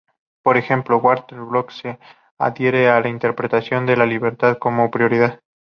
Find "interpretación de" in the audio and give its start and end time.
3.07-3.97